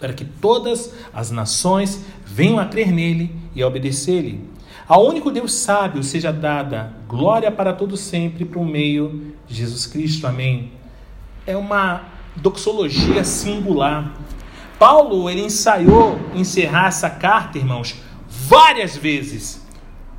para 0.00 0.12
que 0.14 0.25
todas 0.25 0.92
as 1.12 1.30
nações 1.30 2.00
venham 2.25 2.59
a 2.59 2.64
crer 2.64 2.90
nele 2.90 3.35
e 3.54 3.62
a 3.62 3.66
obedecer-lhe. 3.66 4.49
Ao 4.88 5.07
único 5.07 5.30
Deus 5.30 5.52
sábio 5.52 6.02
seja 6.02 6.33
dada 6.33 6.92
glória 7.07 7.52
para 7.52 7.73
todo 7.73 7.97
sempre 7.97 8.45
por 8.45 8.64
meio 8.64 9.35
de 9.47 9.54
Jesus 9.54 9.87
Cristo. 9.87 10.26
Amém. 10.26 10.73
É 11.47 11.57
uma 11.57 12.09
doxologia 12.35 13.23
singular. 13.23 14.14
Paulo 14.78 15.28
ele 15.28 15.42
ensaiou 15.42 16.19
encerrar 16.35 16.88
essa 16.88 17.11
carta, 17.11 17.59
irmãos, 17.59 17.95
várias 18.28 18.97
vezes. 18.97 19.64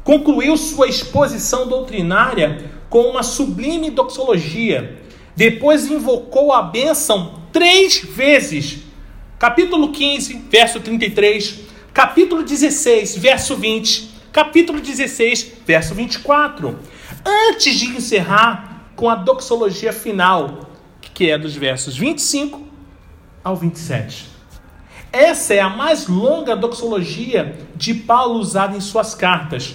Concluiu 0.03 0.55
sua 0.55 0.87
exposição 0.87 1.67
doutrinária 1.67 2.71
com 2.89 3.01
uma 3.03 3.23
sublime 3.23 3.89
doxologia. 3.89 5.01
Depois 5.35 5.89
invocou 5.89 6.53
a 6.53 6.61
bênção 6.61 7.41
três 7.51 7.99
vezes. 7.99 8.83
Capítulo 9.41 9.91
15, 9.91 10.35
verso 10.51 10.79
33, 10.79 11.61
capítulo 11.91 12.43
16, 12.43 13.17
verso 13.17 13.55
20, 13.55 14.11
capítulo 14.31 14.79
16, 14.79 15.53
verso 15.65 15.95
24. 15.95 16.77
Antes 17.25 17.73
de 17.73 17.87
encerrar 17.87 18.91
com 18.95 19.09
a 19.09 19.15
doxologia 19.15 19.91
final, 19.91 20.69
que 21.15 21.31
é 21.31 21.39
dos 21.39 21.55
versos 21.55 21.97
25 21.97 22.61
ao 23.43 23.55
27. 23.55 24.27
Essa 25.11 25.55
é 25.55 25.59
a 25.59 25.69
mais 25.69 26.07
longa 26.07 26.55
doxologia 26.55 27.57
de 27.75 27.95
Paulo 27.95 28.39
usada 28.39 28.77
em 28.77 28.79
suas 28.79 29.15
cartas. 29.15 29.73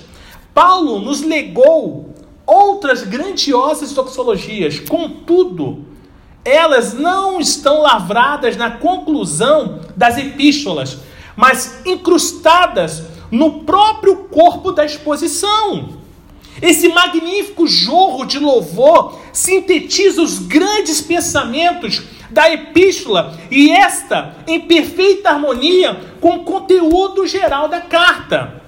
Paulo 0.54 1.00
nos 1.00 1.23
legou 1.23 2.14
outras 2.46 3.02
grandiosas 3.02 3.92
doxologias, 3.92 4.78
contudo, 4.78 5.86
elas 6.46 6.94
não 6.94 7.40
estão 7.40 7.82
lavradas 7.82 8.56
na 8.56 8.70
conclusão 8.70 9.80
das 9.96 10.16
epístolas, 10.16 10.98
mas 11.34 11.82
incrustadas 11.84 13.02
no 13.30 13.64
próprio 13.64 14.16
corpo 14.28 14.70
da 14.70 14.84
exposição. 14.84 15.96
Esse 16.62 16.88
magnífico 16.88 17.66
jorro 17.66 18.24
de 18.24 18.38
louvor 18.38 19.18
sintetiza 19.32 20.22
os 20.22 20.38
grandes 20.38 21.00
pensamentos 21.00 22.04
da 22.30 22.50
epístola 22.50 23.36
e 23.50 23.70
esta 23.70 24.36
em 24.46 24.60
perfeita 24.60 25.30
harmonia 25.30 26.14
com 26.20 26.36
o 26.36 26.44
conteúdo 26.44 27.26
geral 27.26 27.68
da 27.68 27.80
carta. 27.80 28.62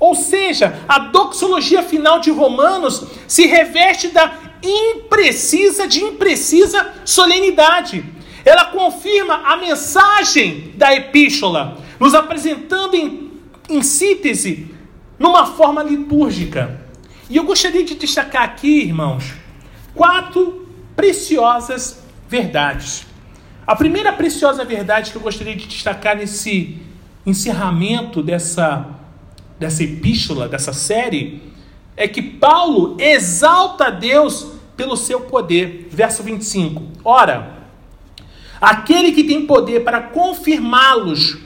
Ou 0.00 0.14
seja, 0.14 0.82
a 0.88 0.98
doxologia 0.98 1.82
final 1.82 2.20
de 2.20 2.30
Romanos 2.30 3.04
se 3.28 3.46
reveste 3.46 4.08
da 4.08 4.49
imprecisa 4.62 5.86
de 5.86 6.02
imprecisa 6.02 6.94
solenidade. 7.04 8.04
ela 8.44 8.66
confirma 8.66 9.34
a 9.44 9.56
mensagem 9.56 10.72
da 10.74 10.94
epístola, 10.94 11.78
nos 11.98 12.14
apresentando 12.14 12.94
em, 12.94 13.30
em 13.68 13.82
síntese, 13.82 14.74
numa 15.18 15.44
forma 15.44 15.82
litúrgica. 15.82 16.80
E 17.28 17.36
eu 17.36 17.44
gostaria 17.44 17.84
de 17.84 17.94
destacar 17.94 18.42
aqui, 18.42 18.80
irmãos, 18.80 19.34
quatro 19.94 20.66
preciosas 20.96 22.02
verdades. 22.28 23.06
A 23.66 23.76
primeira 23.76 24.12
preciosa 24.12 24.64
verdade 24.64 25.10
que 25.10 25.16
eu 25.16 25.22
gostaria 25.22 25.54
de 25.54 25.66
destacar 25.66 26.16
nesse 26.16 26.78
encerramento 27.24 28.22
dessa, 28.22 28.86
dessa 29.58 29.84
epístola, 29.84 30.48
dessa 30.48 30.72
série, 30.72 31.42
é 31.96 32.08
que 32.08 32.22
Paulo 32.22 32.96
exalta 32.98 33.90
Deus 33.90 34.49
pelo 34.80 34.96
seu 34.96 35.20
poder. 35.20 35.88
Verso 35.90 36.22
25. 36.22 36.82
Ora, 37.04 37.66
aquele 38.58 39.12
que 39.12 39.24
tem 39.24 39.44
poder 39.44 39.84
para 39.84 40.00
confirmá-los 40.00 41.36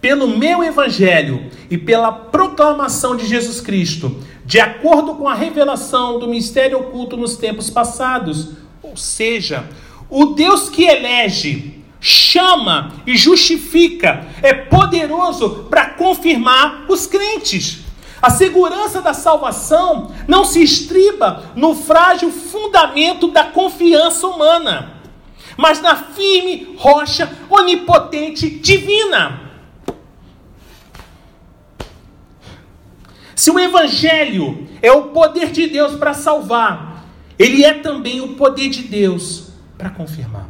pelo 0.00 0.26
meu 0.36 0.64
evangelho 0.64 1.48
e 1.70 1.78
pela 1.78 2.10
proclamação 2.10 3.14
de 3.14 3.28
Jesus 3.28 3.60
Cristo, 3.60 4.16
de 4.44 4.58
acordo 4.58 5.14
com 5.14 5.28
a 5.28 5.34
revelação 5.34 6.18
do 6.18 6.26
mistério 6.26 6.80
oculto 6.80 7.16
nos 7.16 7.36
tempos 7.36 7.70
passados. 7.70 8.54
Ou 8.82 8.96
seja, 8.96 9.68
o 10.08 10.26
Deus 10.26 10.68
que 10.68 10.82
elege, 10.82 11.84
chama 12.00 12.94
e 13.06 13.16
justifica 13.16 14.26
é 14.42 14.52
poderoso 14.52 15.66
para 15.70 15.90
confirmar 15.90 16.86
os 16.88 17.06
crentes. 17.06 17.79
A 18.22 18.28
segurança 18.28 19.00
da 19.00 19.14
salvação 19.14 20.12
não 20.28 20.44
se 20.44 20.62
estriba 20.62 21.44
no 21.56 21.74
frágil 21.74 22.30
fundamento 22.30 23.28
da 23.28 23.44
confiança 23.44 24.26
humana, 24.26 25.00
mas 25.56 25.80
na 25.80 25.96
firme 25.96 26.74
rocha 26.76 27.30
onipotente 27.48 28.50
divina. 28.50 29.50
Se 33.34 33.50
o 33.50 33.58
Evangelho 33.58 34.68
é 34.82 34.92
o 34.92 35.04
poder 35.04 35.50
de 35.50 35.66
Deus 35.66 35.94
para 35.94 36.12
salvar, 36.12 37.06
ele 37.38 37.64
é 37.64 37.72
também 37.72 38.20
o 38.20 38.34
poder 38.34 38.68
de 38.68 38.82
Deus 38.82 39.50
para 39.78 39.88
confirmar. 39.88 40.46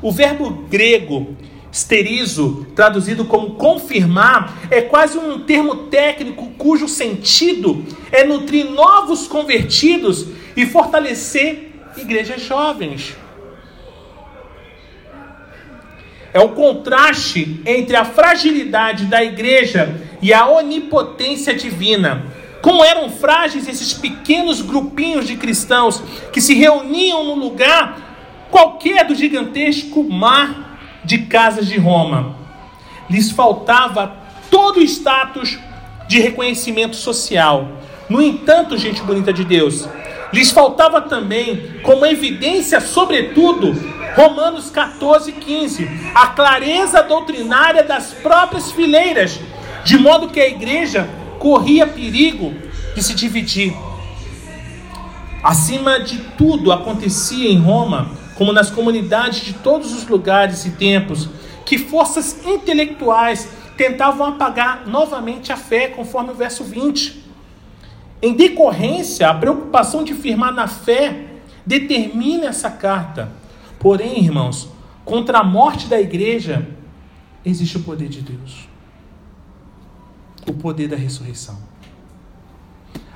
O 0.00 0.12
verbo 0.12 0.48
grego 0.68 1.36
Esterizo, 1.72 2.66
traduzido 2.74 3.24
como 3.24 3.54
confirmar, 3.54 4.58
é 4.70 4.80
quase 4.80 5.16
um 5.16 5.38
termo 5.40 5.86
técnico 5.86 6.50
cujo 6.58 6.88
sentido 6.88 7.84
é 8.10 8.24
nutrir 8.24 8.68
novos 8.68 9.28
convertidos 9.28 10.26
e 10.56 10.66
fortalecer 10.66 11.70
igrejas 11.96 12.42
jovens. 12.42 13.16
É 16.32 16.40
o 16.40 16.50
contraste 16.50 17.60
entre 17.64 17.96
a 17.96 18.04
fragilidade 18.04 19.06
da 19.06 19.22
igreja 19.22 20.00
e 20.20 20.32
a 20.32 20.48
onipotência 20.48 21.54
divina. 21.54 22.26
Como 22.62 22.84
eram 22.84 23.08
frágeis 23.10 23.68
esses 23.68 23.94
pequenos 23.94 24.60
grupinhos 24.60 25.26
de 25.26 25.36
cristãos 25.36 26.02
que 26.32 26.40
se 26.40 26.54
reuniam 26.54 27.24
no 27.24 27.34
lugar 27.34 28.48
qualquer 28.50 29.06
do 29.06 29.14
gigantesco 29.14 30.04
mar 30.04 30.69
de 31.04 31.18
casas 31.18 31.66
de 31.66 31.78
Roma. 31.78 32.36
Lhes 33.08 33.30
faltava 33.30 34.16
todo 34.50 34.78
o 34.78 34.82
status 34.82 35.58
de 36.08 36.20
reconhecimento 36.20 36.96
social. 36.96 37.68
No 38.08 38.20
entanto, 38.20 38.76
gente 38.76 39.02
bonita 39.02 39.32
de 39.32 39.44
Deus, 39.44 39.88
lhes 40.32 40.50
faltava 40.50 41.00
também, 41.00 41.80
como 41.82 42.04
evidência, 42.04 42.80
sobretudo, 42.80 43.72
Romanos 44.16 44.70
14, 44.70 45.32
15, 45.32 45.88
a 46.14 46.28
clareza 46.28 47.02
doutrinária 47.02 47.84
das 47.84 48.12
próprias 48.12 48.72
fileiras, 48.72 49.38
de 49.84 49.96
modo 49.96 50.28
que 50.28 50.40
a 50.40 50.48
igreja 50.48 51.08
corria 51.38 51.86
perigo 51.86 52.52
de 52.94 53.02
se 53.02 53.14
dividir. 53.14 53.72
Acima 55.42 56.00
de 56.00 56.18
tudo, 56.36 56.72
acontecia 56.72 57.48
em 57.48 57.58
Roma 57.58 58.19
como 58.40 58.54
nas 58.54 58.70
comunidades 58.70 59.40
de 59.40 59.52
todos 59.52 59.92
os 59.92 60.08
lugares 60.08 60.64
e 60.64 60.70
tempos, 60.70 61.28
que 61.66 61.76
forças 61.76 62.42
intelectuais 62.46 63.50
tentavam 63.76 64.26
apagar 64.26 64.86
novamente 64.86 65.52
a 65.52 65.58
fé, 65.58 65.88
conforme 65.88 66.30
o 66.30 66.34
verso 66.34 66.64
20. 66.64 67.22
Em 68.22 68.32
decorrência, 68.32 69.28
a 69.28 69.34
preocupação 69.34 70.02
de 70.02 70.14
firmar 70.14 70.54
na 70.54 70.66
fé 70.66 71.26
determina 71.66 72.46
essa 72.46 72.70
carta. 72.70 73.30
Porém, 73.78 74.24
irmãos, 74.24 74.70
contra 75.04 75.40
a 75.40 75.44
morte 75.44 75.86
da 75.86 76.00
igreja 76.00 76.66
existe 77.44 77.76
o 77.76 77.82
poder 77.82 78.08
de 78.08 78.22
Deus 78.22 78.70
o 80.48 80.54
poder 80.54 80.88
da 80.88 80.96
ressurreição. 80.96 81.58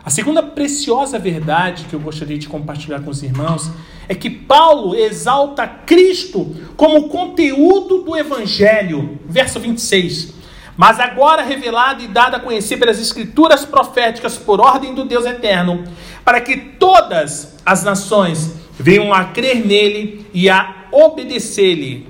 A 0.04 0.10
segunda 0.10 0.42
preciosa 0.42 1.18
verdade 1.18 1.87
que 1.87 1.94
eu 1.94 2.00
gostaria 2.00 2.37
de 2.37 2.46
compartilhar 2.46 3.00
com 3.00 3.10
os 3.10 3.22
irmãos 3.22 3.70
é 4.08 4.14
que 4.14 4.30
Paulo 4.30 4.94
exalta 4.94 5.66
Cristo 5.66 6.54
como 6.76 7.08
conteúdo 7.08 8.02
do 8.02 8.16
Evangelho. 8.16 9.18
Verso 9.26 9.58
26. 9.58 10.34
Mas 10.76 10.98
agora 10.98 11.42
revelado 11.42 12.02
e 12.02 12.08
dado 12.08 12.34
a 12.34 12.40
conhecer 12.40 12.76
pelas 12.76 13.00
Escrituras 13.00 13.64
proféticas 13.64 14.36
por 14.36 14.60
ordem 14.60 14.94
do 14.94 15.04
Deus 15.04 15.24
eterno, 15.24 15.84
para 16.24 16.40
que 16.40 16.56
todas 16.56 17.56
as 17.64 17.84
nações 17.84 18.56
venham 18.78 19.12
a 19.12 19.24
crer 19.26 19.64
nele 19.64 20.26
e 20.34 20.50
a 20.50 20.86
obedecer-lhe. 20.90 22.08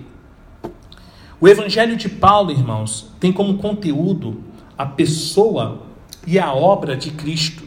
O 1.40 1.46
Evangelho 1.46 1.94
de 1.94 2.08
Paulo, 2.08 2.50
irmãos, 2.50 3.12
tem 3.20 3.30
como 3.30 3.58
conteúdo 3.58 4.42
a 4.78 4.86
pessoa 4.86 5.82
e 6.26 6.38
a 6.38 6.52
obra 6.54 6.96
de 6.96 7.10
Cristo. 7.10 7.62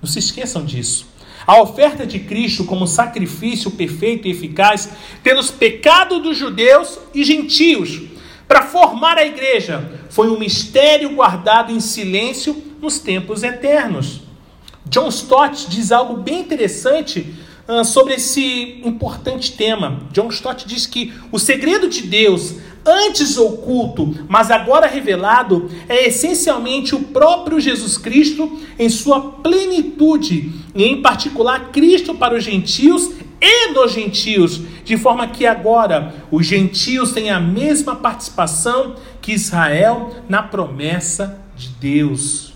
Não 0.00 0.08
se 0.08 0.20
esqueçam 0.20 0.64
disso. 0.64 1.08
A 1.48 1.62
oferta 1.62 2.06
de 2.06 2.18
Cristo 2.18 2.62
como 2.66 2.86
sacrifício 2.86 3.70
perfeito 3.70 4.28
e 4.28 4.32
eficaz 4.32 4.90
pelos 5.22 5.50
pecados 5.50 6.22
dos 6.22 6.36
judeus 6.36 6.98
e 7.14 7.24
gentios 7.24 8.02
para 8.46 8.66
formar 8.66 9.16
a 9.16 9.24
igreja 9.24 9.90
foi 10.10 10.28
um 10.28 10.38
mistério 10.38 11.08
guardado 11.14 11.72
em 11.72 11.80
silêncio 11.80 12.54
nos 12.82 12.98
tempos 12.98 13.42
eternos. 13.42 14.20
John 14.84 15.08
Stott 15.08 15.70
diz 15.70 15.90
algo 15.90 16.18
bem 16.18 16.40
interessante 16.40 17.34
uh, 17.66 17.82
sobre 17.82 18.16
esse 18.16 18.82
importante 18.84 19.52
tema. 19.52 20.02
John 20.12 20.28
Stott 20.28 20.68
diz 20.68 20.84
que 20.84 21.14
o 21.32 21.38
segredo 21.38 21.88
de 21.88 22.02
Deus 22.02 22.56
antes 22.88 23.36
oculto, 23.36 24.14
mas 24.28 24.50
agora 24.50 24.86
revelado, 24.86 25.70
é 25.88 26.08
essencialmente 26.08 26.94
o 26.94 27.00
próprio 27.00 27.60
Jesus 27.60 27.98
Cristo 27.98 28.58
em 28.78 28.88
sua 28.88 29.20
plenitude, 29.20 30.52
e 30.74 30.84
em 30.84 31.02
particular 31.02 31.70
Cristo 31.70 32.14
para 32.14 32.36
os 32.36 32.42
gentios 32.42 33.10
e 33.40 33.72
dos 33.72 33.92
gentios, 33.92 34.60
de 34.84 34.96
forma 34.96 35.28
que 35.28 35.46
agora 35.46 36.14
os 36.30 36.46
gentios 36.46 37.12
têm 37.12 37.30
a 37.30 37.38
mesma 37.38 37.94
participação 37.94 38.96
que 39.20 39.32
Israel 39.32 40.16
na 40.28 40.42
promessa 40.42 41.38
de 41.56 41.68
Deus. 41.68 42.52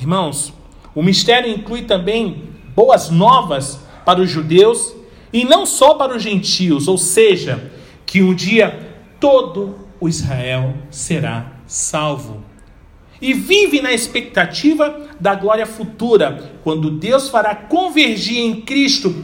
Irmãos, 0.00 0.52
o 0.94 1.02
mistério 1.02 1.50
inclui 1.50 1.82
também 1.82 2.48
boas 2.74 3.10
novas 3.10 3.78
para 4.04 4.20
os 4.20 4.30
judeus 4.30 4.94
e 5.32 5.44
não 5.44 5.64
só 5.64 5.94
para 5.94 6.16
os 6.16 6.22
gentios, 6.22 6.88
ou 6.88 6.98
seja, 6.98 7.72
que 8.04 8.22
um 8.22 8.34
dia 8.34 8.91
todo 9.22 9.78
o 10.00 10.08
Israel 10.08 10.74
será 10.90 11.52
salvo. 11.64 12.42
E 13.20 13.32
vive 13.32 13.80
na 13.80 13.92
expectativa 13.92 15.06
da 15.20 15.36
glória 15.36 15.64
futura, 15.64 16.50
quando 16.64 16.90
Deus 16.90 17.28
fará 17.28 17.54
convergir 17.54 18.38
em 18.38 18.62
Cristo 18.62 19.14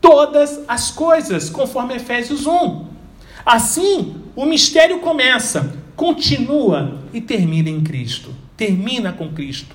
todas 0.00 0.60
as 0.66 0.90
coisas, 0.90 1.48
conforme 1.48 1.94
Efésios 1.94 2.48
1. 2.48 2.84
Assim, 3.46 4.16
o 4.34 4.44
mistério 4.44 4.98
começa, 4.98 5.72
continua 5.94 6.98
e 7.12 7.20
termina 7.20 7.70
em 7.70 7.80
Cristo. 7.80 8.34
Termina 8.56 9.12
com 9.12 9.32
Cristo. 9.32 9.72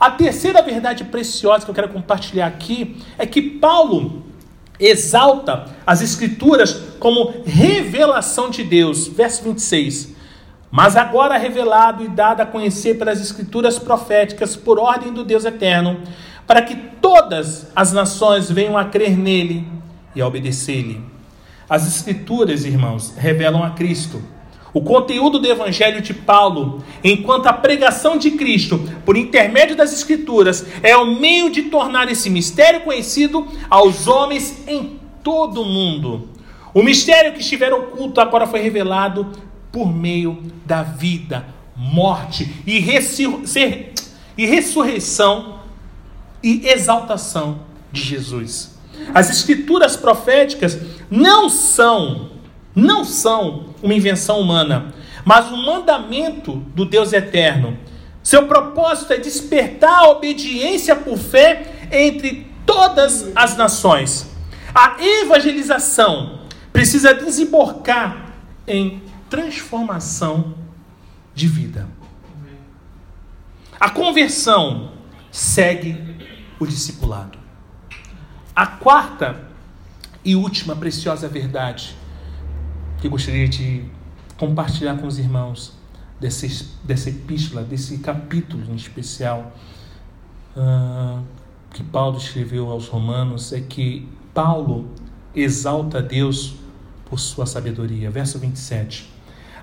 A 0.00 0.10
terceira 0.10 0.62
verdade 0.62 1.04
preciosa 1.04 1.66
que 1.66 1.70
eu 1.70 1.74
quero 1.74 1.90
compartilhar 1.90 2.46
aqui 2.46 2.96
é 3.18 3.26
que 3.26 3.42
Paulo 3.42 4.31
exalta 4.78 5.66
as 5.86 6.02
Escrituras 6.02 6.82
como 6.98 7.42
revelação 7.44 8.50
de 8.50 8.62
Deus. 8.62 9.08
Verso 9.08 9.44
26. 9.44 10.14
Mas 10.70 10.96
agora 10.96 11.36
revelado 11.36 12.04
e 12.04 12.08
dado 12.08 12.40
a 12.40 12.46
conhecer 12.46 12.98
pelas 12.98 13.20
Escrituras 13.20 13.78
proféticas 13.78 14.56
por 14.56 14.78
ordem 14.78 15.12
do 15.12 15.22
Deus 15.22 15.44
eterno, 15.44 16.00
para 16.46 16.62
que 16.62 16.74
todas 17.00 17.70
as 17.76 17.92
nações 17.92 18.50
venham 18.50 18.76
a 18.78 18.86
crer 18.86 19.16
nele 19.16 19.68
e 20.14 20.20
a 20.20 20.26
obedecer-lhe. 20.26 21.04
As 21.68 21.86
Escrituras, 21.86 22.64
irmãos, 22.64 23.14
revelam 23.16 23.62
a 23.62 23.70
Cristo 23.70 24.22
o 24.74 24.80
conteúdo 24.80 25.38
do 25.38 25.46
Evangelho 25.46 26.00
de 26.00 26.14
Paulo, 26.14 26.82
enquanto 27.04 27.46
a 27.46 27.52
pregação 27.52 28.16
de 28.16 28.32
Cristo, 28.32 28.78
por 29.04 29.16
intermédio 29.16 29.76
das 29.76 29.92
Escrituras, 29.92 30.66
é 30.82 30.96
o 30.96 31.14
meio 31.14 31.50
de 31.50 31.62
tornar 31.62 32.10
esse 32.10 32.30
mistério 32.30 32.80
conhecido 32.80 33.46
aos 33.68 34.06
homens 34.06 34.66
em 34.66 34.98
todo 35.22 35.62
o 35.62 35.66
mundo. 35.66 36.28
O 36.72 36.82
mistério 36.82 37.32
que 37.34 37.40
estivera 37.40 37.76
oculto 37.76 38.20
agora 38.20 38.46
foi 38.46 38.60
revelado 38.60 39.30
por 39.70 39.92
meio 39.92 40.42
da 40.64 40.82
vida, 40.82 41.46
morte 41.76 42.50
e, 42.66 42.78
e 44.38 44.46
ressurreição 44.46 45.60
e 46.42 46.66
exaltação 46.66 47.60
de 47.92 48.02
Jesus. 48.02 48.72
As 49.14 49.30
escrituras 49.30 49.96
proféticas 49.96 50.78
não 51.10 51.48
são, 51.48 52.30
não 52.74 53.04
são 53.04 53.74
uma 53.82 53.94
invenção 53.94 54.40
humana, 54.40 54.94
mas 55.24 55.50
um 55.52 55.64
mandamento 55.64 56.56
do 56.74 56.84
Deus 56.84 57.12
eterno. 57.12 57.78
Seu 58.22 58.46
propósito 58.46 59.12
é 59.12 59.18
despertar 59.18 60.04
a 60.04 60.10
obediência 60.10 60.96
por 60.96 61.18
fé 61.18 61.88
entre 61.90 62.46
todas 62.64 63.30
as 63.34 63.56
nações. 63.56 64.30
A 64.74 64.96
evangelização 65.00 66.40
precisa 66.72 67.12
desembocar 67.12 68.32
em 68.66 69.02
transformação 69.28 70.54
de 71.34 71.46
vida. 71.46 71.88
A 73.78 73.90
conversão 73.90 74.92
segue 75.30 76.00
o 76.58 76.66
discipulado. 76.66 77.38
A 78.54 78.66
quarta 78.66 79.40
e 80.24 80.36
última 80.36 80.76
preciosa 80.76 81.28
verdade 81.28 81.96
que 83.02 83.08
gostaria 83.08 83.48
de 83.48 83.84
compartilhar 84.36 84.96
com 84.96 85.08
os 85.08 85.18
irmãos 85.18 85.72
dessa, 86.20 86.46
dessa 86.84 87.10
epístola, 87.10 87.64
desse 87.64 87.98
capítulo 87.98 88.62
em 88.70 88.76
especial 88.76 89.52
uh, 90.56 91.20
que 91.72 91.82
Paulo 91.82 92.16
escreveu 92.16 92.70
aos 92.70 92.86
Romanos 92.86 93.52
é 93.52 93.60
que 93.60 94.08
Paulo 94.32 94.88
exalta 95.34 96.00
Deus 96.00 96.54
por 97.06 97.18
sua 97.18 97.44
sabedoria. 97.44 98.08
Verso 98.08 98.38
27. 98.38 99.10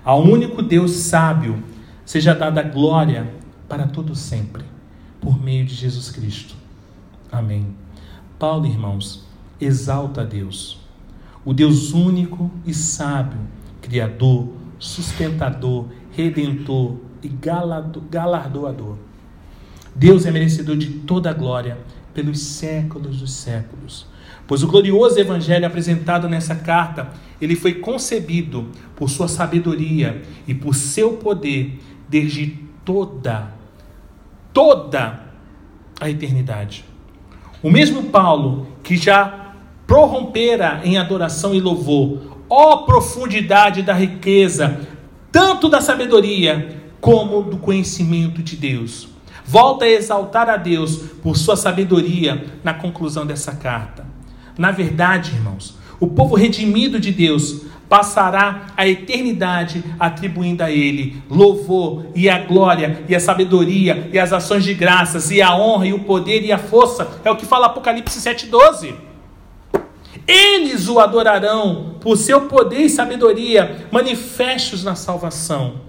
Ao 0.04 0.22
único 0.22 0.60
Deus 0.60 0.90
sábio 0.90 1.64
seja 2.04 2.34
dada 2.34 2.62
glória 2.62 3.32
para 3.66 3.86
todo 3.86 4.14
sempre, 4.14 4.64
por 5.18 5.42
meio 5.42 5.64
de 5.64 5.74
Jesus 5.74 6.10
Cristo. 6.10 6.54
Amém. 7.32 7.74
Paulo, 8.38 8.66
irmãos, 8.66 9.24
exalta 9.58 10.20
a 10.20 10.24
Deus, 10.24 10.79
o 11.50 11.52
Deus 11.52 11.92
único 11.92 12.48
e 12.64 12.72
sábio, 12.72 13.40
Criador, 13.82 14.50
sustentador, 14.78 15.86
redentor 16.12 16.98
e 17.24 17.28
galardoador. 17.28 18.94
Deus 19.92 20.26
é 20.26 20.30
merecedor 20.30 20.76
de 20.76 20.86
toda 21.00 21.28
a 21.28 21.32
glória 21.32 21.76
pelos 22.14 22.38
séculos 22.38 23.18
dos 23.18 23.32
séculos. 23.32 24.06
Pois 24.46 24.62
o 24.62 24.68
glorioso 24.68 25.18
evangelho 25.18 25.66
apresentado 25.66 26.28
nessa 26.28 26.54
carta, 26.54 27.08
ele 27.42 27.56
foi 27.56 27.74
concebido 27.74 28.68
por 28.94 29.10
sua 29.10 29.26
sabedoria 29.26 30.22
e 30.46 30.54
por 30.54 30.76
seu 30.76 31.14
poder 31.14 31.80
desde 32.08 32.60
toda, 32.84 33.52
toda 34.52 35.20
a 36.00 36.08
eternidade. 36.08 36.84
O 37.60 37.68
mesmo 37.68 38.04
Paulo 38.04 38.68
que 38.84 38.96
já 38.96 39.39
prorrompera 39.90 40.82
em 40.84 40.98
adoração 40.98 41.52
e 41.52 41.60
louvor, 41.60 42.20
ó 42.48 42.76
profundidade 42.84 43.82
da 43.82 43.92
riqueza, 43.92 44.82
tanto 45.32 45.68
da 45.68 45.80
sabedoria 45.80 46.80
como 47.00 47.42
do 47.42 47.56
conhecimento 47.56 48.40
de 48.40 48.54
Deus. 48.54 49.08
Volta 49.44 49.84
a 49.84 49.88
exaltar 49.88 50.48
a 50.48 50.56
Deus 50.56 50.94
por 51.20 51.36
sua 51.36 51.56
sabedoria 51.56 52.46
na 52.62 52.72
conclusão 52.72 53.26
dessa 53.26 53.50
carta. 53.50 54.06
Na 54.56 54.70
verdade, 54.70 55.32
irmãos, 55.32 55.76
o 55.98 56.06
povo 56.06 56.36
redimido 56.36 57.00
de 57.00 57.10
Deus 57.10 57.62
passará 57.88 58.66
a 58.76 58.86
eternidade 58.86 59.82
atribuindo 59.98 60.62
a 60.62 60.70
Ele 60.70 61.20
louvor 61.28 62.06
e 62.14 62.30
a 62.30 62.38
glória 62.38 63.02
e 63.08 63.16
a 63.16 63.18
sabedoria 63.18 64.08
e 64.12 64.20
as 64.20 64.32
ações 64.32 64.62
de 64.62 64.72
graças 64.72 65.32
e 65.32 65.42
a 65.42 65.52
honra 65.56 65.88
e 65.88 65.92
o 65.92 66.04
poder 66.04 66.44
e 66.44 66.52
a 66.52 66.58
força. 66.58 67.20
É 67.24 67.30
o 67.32 67.34
que 67.34 67.44
fala 67.44 67.66
Apocalipse 67.66 68.20
7,12. 68.20 69.09
Eles 70.30 70.88
o 70.88 71.00
adorarão 71.00 71.96
por 72.00 72.16
seu 72.16 72.42
poder 72.42 72.82
e 72.82 72.88
sabedoria 72.88 73.88
manifestos 73.90 74.84
na 74.84 74.94
salvação. 74.94 75.80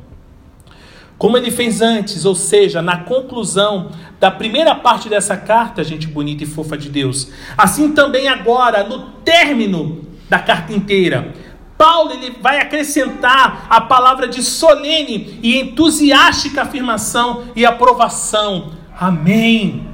Como 1.15 1.37
ele 1.37 1.51
fez 1.51 1.79
antes, 1.79 2.25
ou 2.25 2.33
seja, 2.33 2.81
na 2.81 3.03
conclusão 3.03 3.91
da 4.19 4.31
primeira 4.31 4.73
parte 4.73 5.07
dessa 5.07 5.37
carta, 5.37 5.83
gente 5.83 6.07
bonita 6.07 6.43
e 6.43 6.47
fofa 6.47 6.75
de 6.75 6.89
Deus. 6.89 7.29
Assim 7.55 7.91
também 7.91 8.27
agora, 8.27 8.83
no 8.83 9.11
término 9.23 10.03
da 10.27 10.39
carta 10.39 10.73
inteira, 10.73 11.35
Paulo 11.77 12.11
ele 12.11 12.35
vai 12.41 12.59
acrescentar 12.59 13.67
a 13.69 13.79
palavra 13.81 14.27
de 14.27 14.41
solene 14.41 15.39
e 15.43 15.59
entusiástica 15.59 16.63
afirmação 16.63 17.43
e 17.55 17.63
aprovação. 17.63 18.71
Amém. 18.99 19.87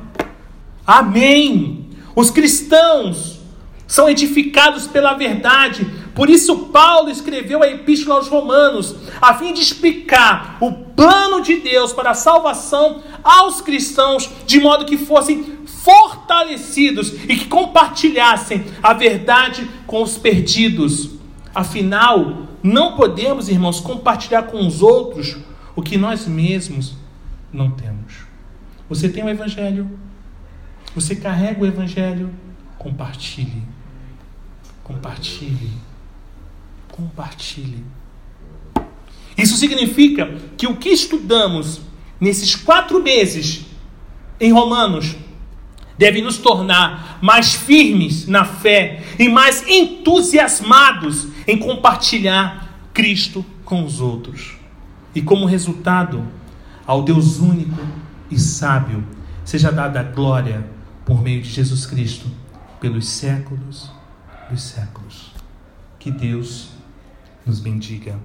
Amém. 0.85 1.89
Os 2.15 2.29
cristãos 2.29 3.36
são 3.87 4.09
edificados 4.09 4.85
pela 4.85 5.13
verdade. 5.13 5.85
Por 6.13 6.29
isso, 6.29 6.67
Paulo 6.67 7.09
escreveu 7.09 7.63
a 7.63 7.67
Epístola 7.67 8.17
aos 8.17 8.27
Romanos, 8.27 8.95
a 9.21 9.33
fim 9.35 9.53
de 9.53 9.61
explicar 9.61 10.57
o 10.59 10.71
plano 10.71 11.41
de 11.41 11.57
Deus 11.57 11.93
para 11.93 12.11
a 12.11 12.15
salvação 12.15 13.01
aos 13.23 13.61
cristãos, 13.61 14.29
de 14.45 14.59
modo 14.59 14.85
que 14.85 14.97
fossem 14.97 15.57
fortalecidos 15.65 17.13
e 17.29 17.37
que 17.37 17.45
compartilhassem 17.45 18.65
a 18.83 18.93
verdade 18.93 19.69
com 19.85 20.03
os 20.03 20.17
perdidos. 20.17 21.11
Afinal, 21.55 22.47
não 22.61 22.95
podemos, 22.95 23.47
irmãos, 23.47 23.79
compartilhar 23.79 24.43
com 24.43 24.67
os 24.67 24.81
outros 24.81 25.37
o 25.75 25.81
que 25.81 25.97
nós 25.97 26.27
mesmos 26.27 26.95
não 27.53 27.71
temos. 27.71 28.13
Você 28.89 29.07
tem 29.07 29.23
o 29.23 29.29
Evangelho, 29.29 29.89
você 30.93 31.15
carrega 31.15 31.61
o 31.61 31.65
Evangelho, 31.65 32.33
compartilhe. 32.77 33.76
Compartilhe. 34.87 35.73
Compartilhe. 36.87 37.83
Isso 39.37 39.57
significa 39.57 40.33
que 40.57 40.65
o 40.65 40.77
que 40.77 40.87
estudamos 40.87 41.81
nesses 42.21 42.55
quatro 42.55 43.03
meses 43.03 43.65
em 44.39 44.53
Romanos 44.53 45.17
deve 45.97 46.21
nos 46.21 46.37
tornar 46.37 47.19
mais 47.21 47.53
firmes 47.53 48.27
na 48.27 48.45
fé 48.45 49.03
e 49.19 49.27
mais 49.27 49.67
entusiasmados 49.67 51.27
em 51.45 51.57
compartilhar 51.57 52.89
Cristo 52.93 53.45
com 53.65 53.83
os 53.83 53.99
outros. 53.99 54.55
E 55.13 55.21
como 55.21 55.45
resultado, 55.45 56.25
ao 56.85 57.01
Deus 57.03 57.39
único 57.39 57.81
e 58.31 58.39
sábio 58.39 59.05
seja 59.43 59.69
dada 59.69 59.99
a 59.99 60.03
glória 60.03 60.65
por 61.05 61.21
meio 61.21 61.41
de 61.41 61.49
Jesus 61.49 61.85
Cristo 61.85 62.27
pelos 62.79 63.05
séculos 63.05 63.96
dos 64.49 64.61
séculos. 64.61 65.31
Que 65.99 66.11
Deus 66.11 66.69
nos 67.45 67.59
bendiga. 67.59 68.19